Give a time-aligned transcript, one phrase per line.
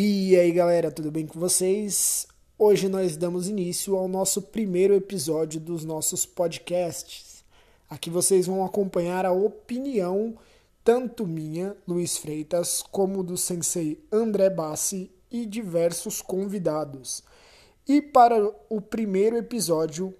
[0.00, 2.28] E aí galera, tudo bem com vocês?
[2.56, 7.42] Hoje nós damos início ao nosso primeiro episódio dos nossos podcasts.
[7.90, 10.38] Aqui vocês vão acompanhar a opinião
[10.84, 17.24] tanto minha, Luiz Freitas, como do sensei André Bassi e diversos convidados.
[17.84, 20.14] E para o primeiro episódio,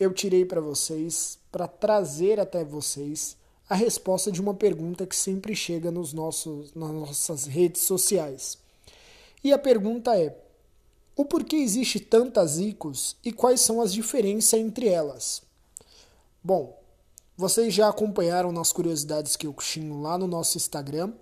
[0.00, 3.36] eu tirei para vocês, para trazer até vocês
[3.68, 8.62] a resposta de uma pergunta que sempre chega nos nossos, nas nossas redes sociais.
[9.42, 10.36] E a pergunta é:
[11.16, 15.42] o porquê existe tantas ICOs e quais são as diferenças entre elas?
[16.42, 16.80] Bom,
[17.36, 21.12] vocês já acompanharam nas curiosidades que eu coxinho lá no nosso Instagram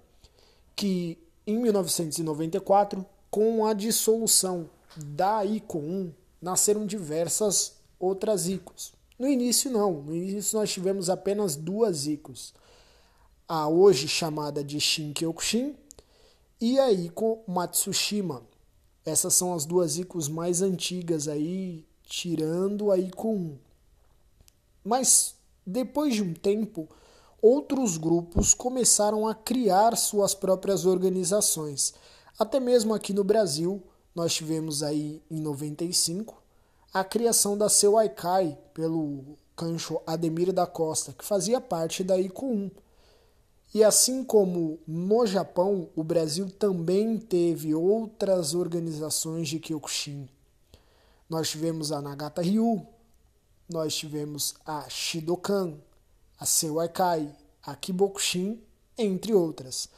[0.77, 8.93] que em 1994, com a dissolução da ICO 1, nasceram diversas outras ICOs.
[9.19, 12.55] No início não, no início nós tivemos apenas duas ICOs.
[13.47, 15.75] A hoje chamada de Shinkyokushin
[16.61, 18.43] e a Iko Matsushima.
[19.05, 23.59] Essas são as duas Icos mais antigas aí, tirando a Ico 1.
[24.85, 25.35] Mas
[25.67, 26.89] depois de um tempo,
[27.41, 31.95] outros grupos começaram a criar suas próprias organizações.
[32.39, 33.83] Até mesmo aqui no Brasil,
[34.15, 36.43] nós tivemos aí em 95
[36.93, 42.71] a criação da Sewaikai pelo Cancho Ademir da Costa, que fazia parte da ICO 1.
[43.73, 50.29] E assim como no Japão, o Brasil também teve outras organizações de Kyokushin.
[51.29, 52.85] Nós tivemos a Nagata Ryu,
[53.69, 55.75] nós tivemos a Shidokan,
[56.39, 57.33] a Sewaikai,
[57.63, 58.61] a Kibokushin,
[58.99, 59.89] entre outras.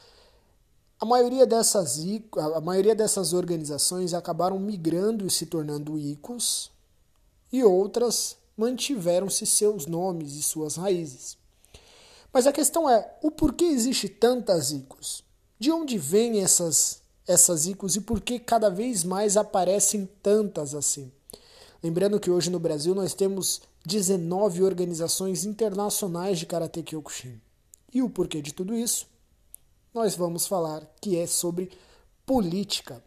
[0.99, 1.99] A maioria dessas,
[2.55, 6.71] a maioria dessas organizações acabaram migrando e se tornando ICOs,
[7.51, 11.37] e outras mantiveram-se seus nomes e suas raízes.
[12.33, 15.23] Mas a questão é, o porquê existe tantas ICOs?
[15.59, 21.11] De onde vêm essas, essas ICOs e por que cada vez mais aparecem tantas assim?
[21.83, 27.39] Lembrando que hoje no Brasil nós temos 19 organizações internacionais de Karate Kyokushin.
[27.93, 29.05] E o porquê de tudo isso?
[29.93, 31.69] Nós vamos falar que é sobre
[32.25, 33.03] política.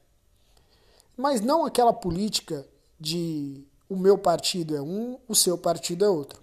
[1.16, 2.64] Mas não aquela política
[3.00, 6.40] de o meu partido é um, o seu partido é outro.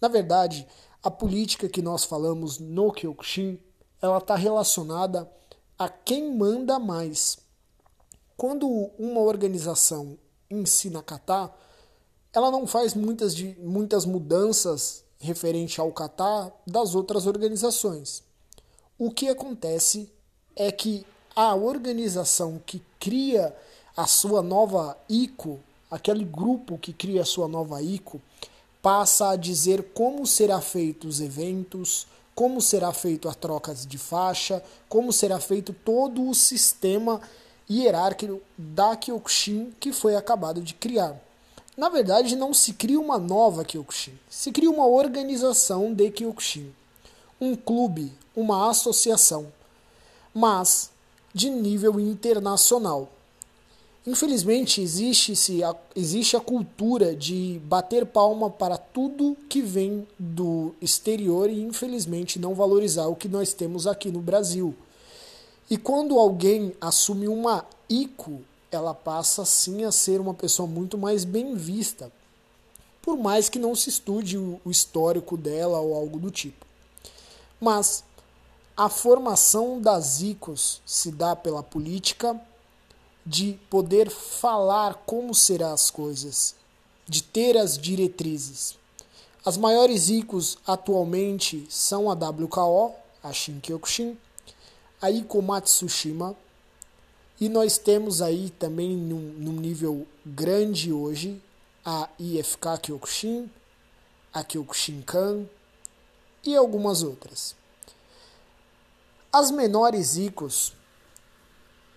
[0.00, 0.66] Na verdade,
[1.02, 3.58] a política que nós falamos no Kyokushin,
[4.02, 5.30] ela está relacionada
[5.78, 7.38] a quem manda mais.
[8.36, 8.66] Quando
[8.98, 10.18] uma organização
[10.50, 11.50] ensina kata,
[12.32, 18.22] ela não faz muitas, muitas mudanças referente ao kata das outras organizações.
[18.98, 20.10] O que acontece
[20.54, 23.56] é que a organização que cria
[23.96, 25.58] a sua nova ICO,
[25.90, 28.20] aquele grupo que cria a sua nova ICO,
[28.82, 34.62] passa a dizer como será feito os eventos, como será feito a troca de faixa,
[34.88, 37.20] como será feito todo o sistema
[37.68, 41.20] hierárquico da Kyokushin que foi acabado de criar.
[41.76, 46.74] Na verdade, não se cria uma nova Kyokushin, se cria uma organização de Kyokushin,
[47.40, 49.52] um clube, uma associação,
[50.34, 50.90] mas
[51.32, 53.08] de nível internacional.
[54.06, 61.50] Infelizmente, existe, a, existe a cultura de bater palma para tudo que vem do exterior
[61.50, 64.74] e, infelizmente, não valorizar o que nós temos aqui no Brasil.
[65.68, 68.40] E quando alguém assume uma ICO,
[68.72, 72.10] ela passa sim a ser uma pessoa muito mais bem vista,
[73.02, 76.66] por mais que não se estude o histórico dela ou algo do tipo.
[77.60, 78.02] Mas
[78.74, 82.40] a formação das ICOs se dá pela política,
[83.24, 86.54] de poder falar como serão as coisas,
[87.06, 88.78] de ter as diretrizes.
[89.44, 94.16] As maiores ICOs atualmente são a WKO, a Shinkyokushin,
[95.00, 96.36] a ICO Matsushima,
[97.40, 101.40] e nós temos aí também num, num nível grande hoje
[101.84, 103.50] a IFK Kyokushin,
[104.32, 105.46] a Kyokushinkan
[106.44, 107.56] e algumas outras.
[109.32, 110.74] As menores ICOs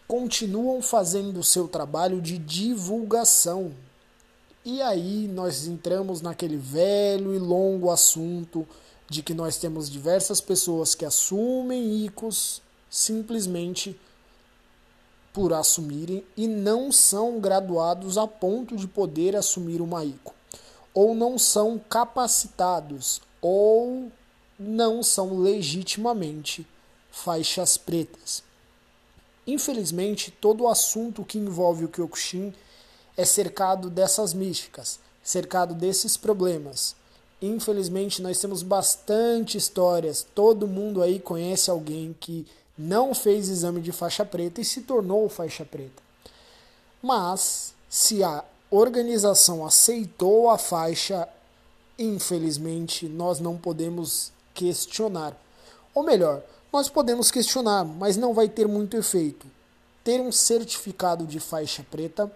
[0.08, 3.72] continuam fazendo o seu trabalho de divulgação.
[4.66, 8.68] E aí nós entramos naquele velho e longo assunto
[9.10, 14.00] de que nós temos diversas pessoas que assumem ICOs simplesmente
[15.34, 20.34] por assumirem e não são graduados a ponto de poder assumir uma ICO,
[20.94, 24.12] ou não são capacitados, ou
[24.60, 26.66] não são legitimamente
[27.12, 28.44] faixas pretas.
[29.46, 32.54] Infelizmente, todo o assunto que envolve o Kyokushin
[33.18, 36.96] é cercado dessas místicas, cercado desses problemas.
[37.42, 40.26] Infelizmente, nós temos bastante histórias.
[40.34, 42.48] Todo mundo aí conhece alguém que
[42.78, 46.02] não fez exame de faixa preta e se tornou faixa preta.
[47.02, 51.28] Mas se a organização aceitou a faixa,
[52.00, 55.38] infelizmente nós não podemos questionar.
[55.94, 56.42] Ou melhor,
[56.74, 59.46] nós podemos questionar, mas não vai ter muito efeito.
[60.04, 62.30] Ter um certificado de faixa preta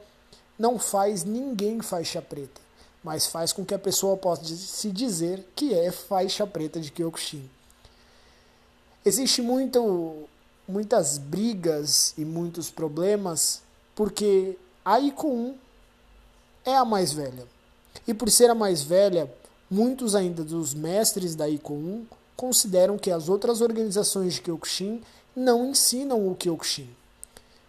[0.60, 2.62] não faz ninguém faixa preta,
[3.04, 7.50] mas faz com que a pessoa possa se dizer que é faixa preta de Kyokushin.
[9.04, 10.28] Existe muito,
[10.68, 13.64] muitas brigas e muitos problemas
[13.96, 14.56] porque
[14.86, 15.56] a Ico 1
[16.64, 17.48] é a mais velha.
[18.08, 19.34] E por ser a mais velha,
[19.70, 22.06] muitos ainda dos mestres da Ico 1
[22.38, 25.02] consideram que as outras organizações de Kyokushin
[25.36, 26.90] não ensinam o Kyokushin.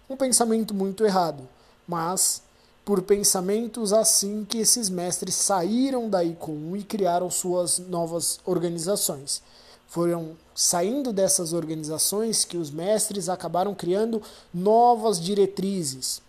[0.09, 1.49] Um pensamento muito errado,
[1.87, 2.43] mas
[2.85, 9.43] por pensamentos assim que esses mestres saíram da ICOM e criaram suas novas organizações.
[9.89, 14.23] Foram saindo dessas organizações que os mestres acabaram criando
[14.53, 16.23] novas diretrizes.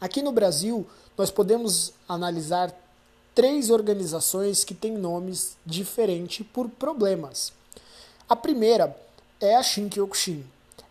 [0.00, 0.86] Aqui no Brasil,
[1.16, 2.74] nós podemos analisar
[3.34, 7.52] três organizações que têm nomes diferentes por problemas.
[8.28, 8.96] A primeira
[9.40, 10.44] é a Shinkyokushin,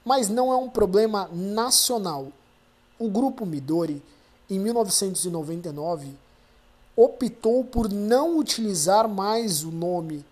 [0.04, 2.28] mas não é um problema nacional.
[3.00, 4.02] O grupo Midori,
[4.50, 6.16] em 1999,
[6.96, 10.26] optou por não utilizar mais o nome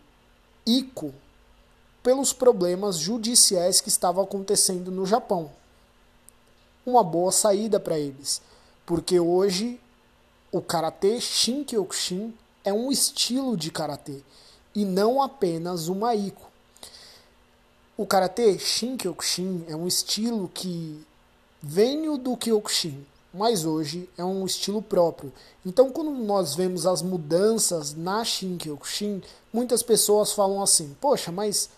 [0.65, 1.13] ICO
[2.03, 5.51] pelos problemas judiciais que estavam acontecendo no Japão.
[6.85, 8.41] Uma boa saída para eles,
[8.85, 9.79] porque hoje
[10.51, 14.21] o karatê Shinkyokushin é um estilo de karatê
[14.73, 16.49] e não apenas uma iko.
[17.95, 21.05] O karatê Shinkyokushin é um estilo que
[21.61, 25.31] vem do Kyokushin, mas hoje é um estilo próprio.
[25.63, 29.21] Então, quando nós vemos as mudanças na Shinkyokushin,
[29.53, 31.69] muitas pessoas falam assim: "Poxa, mas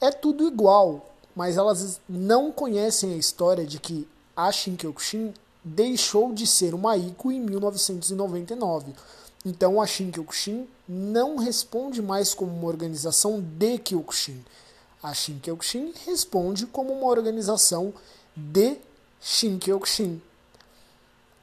[0.00, 1.10] é tudo igual".
[1.36, 5.34] Mas elas não conhecem a história de que a Shinkyokushin
[5.64, 8.92] deixou de ser uma ICO em 1999.
[9.44, 14.44] Então a Shinkyokushin não responde mais como uma organização de Kyokushin.
[15.02, 17.92] A Shinkyokushin responde como uma organização
[18.36, 18.76] de
[19.20, 20.20] Shinkyokushin.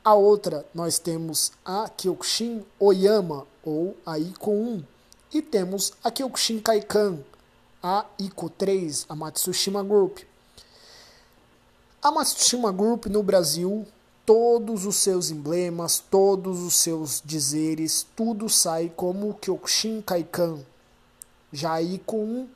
[0.03, 4.83] A outra, nós temos a Kyokushin Oyama, ou a ICO 1.
[5.33, 7.19] E temos a Kyokushin Kaikan,
[7.83, 10.19] a ICO 3, a Matsushima Group.
[12.01, 13.85] A Matsushima Group no Brasil
[14.25, 20.59] todos os seus emblemas, todos os seus dizeres, tudo sai como Kyokushin Kaikan.
[21.51, 22.47] Já a Ikon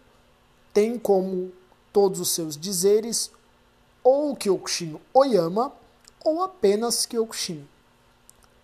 [0.74, 1.52] tem como
[1.92, 3.32] todos os seus dizeres
[4.04, 5.74] ou Kyokushin Oyama
[6.24, 7.68] ou apenas Kyokushin.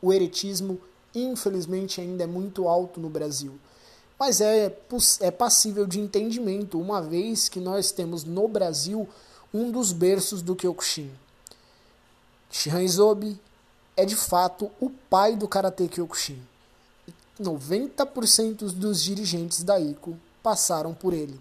[0.01, 0.79] O eretismo,
[1.13, 3.53] infelizmente, ainda é muito alto no Brasil,
[4.17, 4.75] mas é,
[5.19, 9.07] é passível de entendimento, uma vez que nós temos no Brasil
[9.53, 11.11] um dos berços do Kyokushin.
[12.51, 13.39] Shihan Izobi
[13.95, 16.41] é de fato o pai do Karate Kyokushin.
[17.39, 21.39] 90% dos dirigentes da ICO passaram por ele.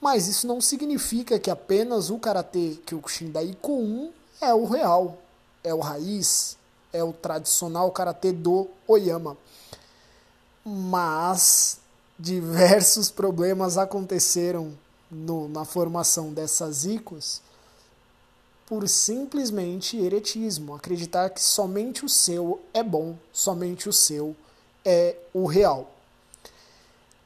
[0.00, 5.18] Mas isso não significa que apenas o Karate Kyokushin da ICO 1 é o real,
[5.64, 6.56] é o raiz,
[6.92, 9.36] é o tradicional Karate do Oyama.
[10.64, 11.78] Mas
[12.16, 14.72] diversos problemas aconteceram
[15.10, 17.42] no, na formação dessas ICOs
[18.68, 24.36] por simplesmente heretismo, acreditar que somente o seu é bom, somente o seu
[24.84, 25.90] é o real.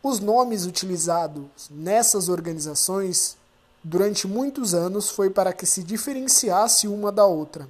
[0.00, 3.37] Os nomes utilizados nessas organizações
[3.83, 7.69] durante muitos anos foi para que se diferenciasse uma da outra,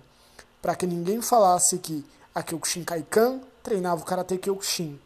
[0.61, 2.05] para que ninguém falasse que
[2.35, 5.01] a Kyokushin Kaikan treinava o Karate Kyokushin,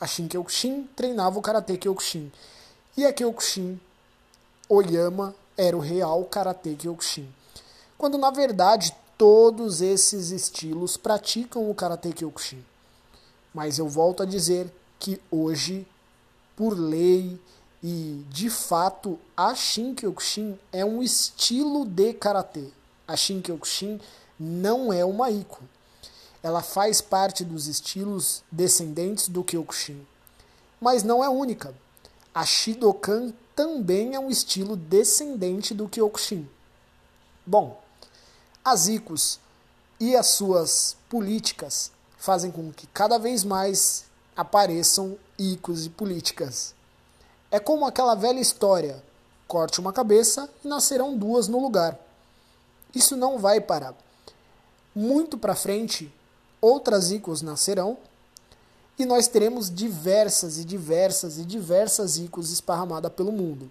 [0.00, 2.32] a Shin Kyokushin treinava o Karate Kyokushin
[2.96, 3.78] e a Kyokushin
[4.70, 7.39] Oyama era o real Karate Kyokushin
[8.00, 12.64] quando na verdade todos esses estilos praticam o Karate Kyokushin.
[13.52, 15.86] Mas eu volto a dizer que hoje,
[16.56, 17.38] por lei
[17.82, 22.68] e de fato, a Shin Kyokushin é um estilo de Karatê.
[23.06, 24.00] A Shin Kyokushin
[24.38, 25.62] não é uma Iko.
[26.42, 30.06] Ela faz parte dos estilos descendentes do Kyokushin.
[30.80, 31.74] Mas não é única.
[32.34, 36.48] A Shidokan também é um estilo descendente do Kyokushin.
[37.44, 37.79] Bom,
[38.70, 39.40] as ICOs
[39.98, 44.04] e as suas políticas fazem com que cada vez mais
[44.36, 46.74] apareçam ICOs e políticas.
[47.50, 49.02] É como aquela velha história:
[49.48, 51.98] corte uma cabeça e nascerão duas no lugar.
[52.94, 53.94] Isso não vai parar.
[54.94, 56.12] Muito para frente,
[56.60, 57.98] outras ICOs nascerão
[58.98, 63.70] e nós teremos diversas e diversas e diversas ICOs esparramadas pelo mundo.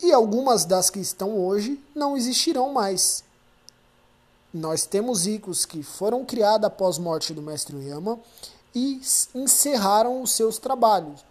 [0.00, 3.24] E algumas das que estão hoje não existirão mais.
[4.52, 8.18] Nós temos Icos que foram criados após a morte do mestre Oyama
[8.74, 9.00] e
[9.34, 11.24] encerraram os seus trabalhos.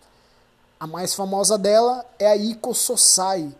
[0.79, 3.55] A mais famosa dela é a Iko Sosai,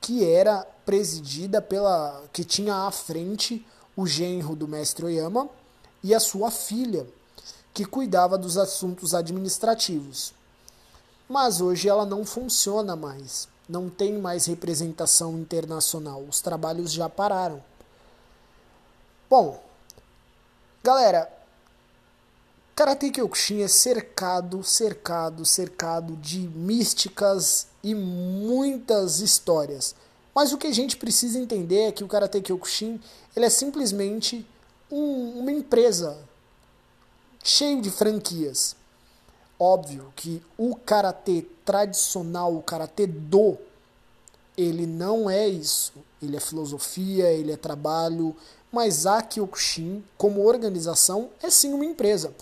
[0.00, 3.66] que era presidida pela que tinha à frente
[3.96, 5.48] o genro do mestre Oyama
[6.02, 7.06] e a sua filha,
[7.72, 10.34] que cuidava dos assuntos administrativos.
[11.28, 17.62] Mas hoje ela não funciona mais, não tem mais representação internacional, os trabalhos já pararam.
[19.28, 19.62] Bom,
[20.82, 21.30] galera,
[22.74, 29.94] Karate Kyokushin é cercado, cercado, cercado de místicas e muitas histórias.
[30.34, 33.00] Mas o que a gente precisa entender é que o Karate Kyokushin
[33.36, 34.44] ele é simplesmente
[34.90, 36.18] um, uma empresa
[37.44, 38.74] cheio de franquias.
[39.62, 43.58] Óbvio que o karatê tradicional, o karatê do,
[44.56, 45.92] ele não é isso.
[46.22, 48.34] Ele é filosofia, ele é trabalho,
[48.72, 52.34] mas a Kyokushin, como organização, é sim uma empresa.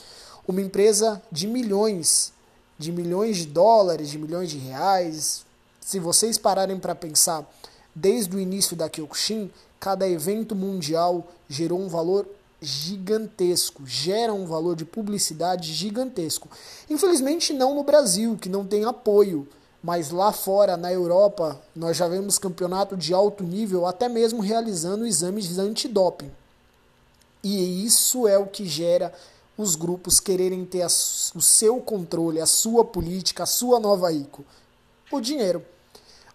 [0.47, 2.33] Uma empresa de milhões,
[2.79, 5.45] de milhões de dólares, de milhões de reais.
[5.81, 7.49] Se vocês pararem para pensar,
[7.95, 12.29] desde o início da Kyokushin, cada evento mundial gerou um valor
[12.61, 16.49] gigantesco, gera um valor de publicidade gigantesco.
[16.91, 19.49] Infelizmente não no Brasil, que não tem apoio,
[19.83, 25.07] mas lá fora, na Europa, nós já vemos campeonato de alto nível, até mesmo realizando
[25.07, 26.31] exames antidoping.
[27.43, 29.13] E isso é o que gera
[29.57, 34.45] os grupos quererem ter o seu controle, a sua política, a sua nova ICO.
[35.11, 35.65] O dinheiro.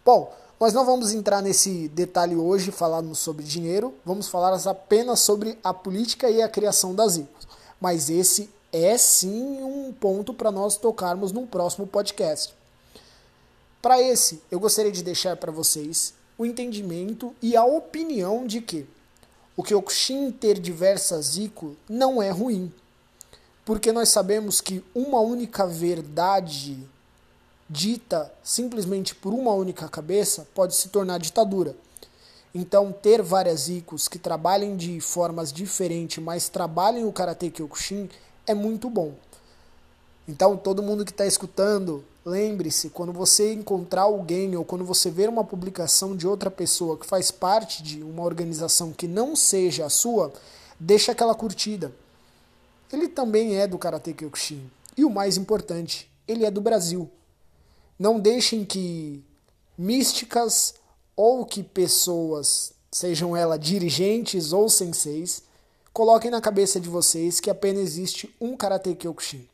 [0.03, 5.59] Bom, nós não vamos entrar nesse detalhe hoje falando sobre dinheiro, vamos falar apenas sobre
[5.61, 7.49] a política e a criação das ICOs.
[7.81, 12.55] Mas esse é sim um ponto para nós tocarmos num próximo podcast.
[13.81, 18.87] Para esse, eu gostaria de deixar para vocês o entendimento e a opinião de que
[19.57, 22.71] o Kyokushin ter diversas ICO não é ruim,
[23.65, 26.79] porque nós sabemos que uma única verdade
[27.69, 31.75] dita simplesmente por uma única cabeça pode se tornar ditadura.
[32.55, 38.07] Então, ter várias ICOs que trabalhem de formas diferentes, mas trabalhem o Karate Kyokushin
[38.45, 39.13] é muito bom.
[40.27, 45.29] Então, todo mundo que está escutando, lembre-se, quando você encontrar alguém ou quando você ver
[45.29, 49.89] uma publicação de outra pessoa que faz parte de uma organização que não seja a
[49.89, 50.31] sua,
[50.79, 51.91] deixa aquela curtida.
[52.91, 54.69] Ele também é do Karate Kyokushin.
[54.95, 57.09] E o mais importante, ele é do Brasil.
[57.97, 59.23] Não deixem que
[59.77, 60.73] místicas
[61.15, 65.43] ou que pessoas, sejam elas dirigentes ou senseis,
[65.93, 69.47] coloquem na cabeça de vocês que apenas existe um Karate Kyokushin.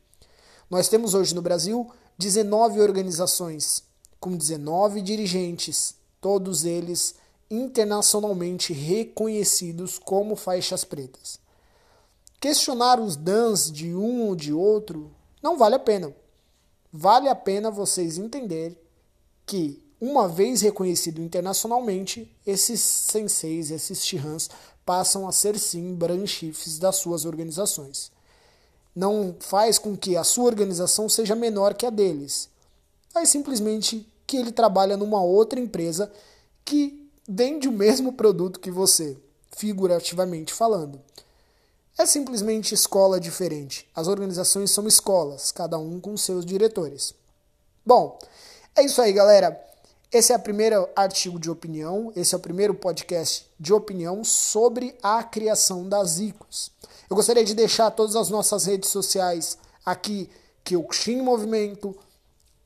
[0.70, 3.84] Nós temos hoje no Brasil 19 organizações,
[4.20, 7.16] com 19 dirigentes, todos eles
[7.52, 11.40] internacionalmente reconhecidos como faixas pretas.
[12.40, 16.14] Questionar os dans de um ou de outro não vale a pena
[16.92, 18.78] vale a pena vocês entenderem
[19.46, 24.50] que, uma vez reconhecido internacionalmente, esses senseis, esses chihans,
[24.86, 28.12] passam a ser sim branchifes das suas organizações.
[28.96, 32.50] Não faz com que a sua organização seja menor que a deles.
[33.10, 36.12] Faz simplesmente que ele trabalha numa outra empresa
[36.64, 39.18] que vende o mesmo produto que você,
[39.56, 41.00] figurativamente falando.
[41.98, 43.90] É simplesmente escola diferente.
[43.96, 47.14] As organizações são escolas, cada um com seus diretores.
[47.86, 48.18] Bom,
[48.76, 49.60] é isso aí, galera.
[50.12, 54.98] Esse é o primeiro artigo de opinião, esse é o primeiro podcast de opinião sobre
[55.04, 56.72] a criação das ICOs.
[57.08, 60.28] Eu gostaria de deixar todas as nossas redes sociais aqui,
[60.64, 61.96] que o Xin Movimento,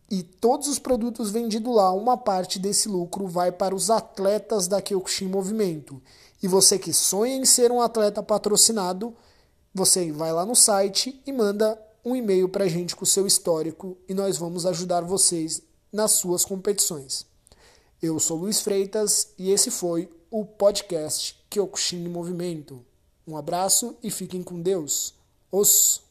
[0.09, 4.81] e todos os produtos vendidos lá, uma parte desse lucro vai para os atletas da
[4.81, 6.01] Kyokushin Movimento.
[6.41, 9.13] E você que sonha em ser um atleta patrocinado,
[9.73, 13.27] você vai lá no site e manda um e-mail para a gente com o seu
[13.27, 15.61] histórico e nós vamos ajudar vocês
[15.91, 17.25] nas suas competições.
[17.99, 22.85] Eu sou Luiz Freitas e esse foi o podcast Kyokushin Movimento.
[23.27, 25.15] Um abraço e fiquem com Deus.
[25.51, 26.03] Os